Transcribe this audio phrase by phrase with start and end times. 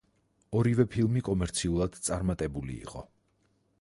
[0.61, 3.05] ორივე ფილმი კომერციულად წარმატებული იყო.